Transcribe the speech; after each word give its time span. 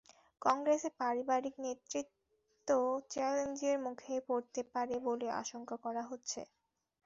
কংগ্রেসের 0.41 0.93
পারিবারিক 0.99 1.55
নেতৃত্ব 1.59 2.69
চ্যালেঞ্জের 3.11 3.77
মুখে 3.85 4.15
পড়তে 4.27 4.61
পারে 4.73 4.95
বলে 5.07 5.27
আশঙ্কা 5.41 5.75
করা 5.85 6.03
হচ্ছে। 6.09 6.41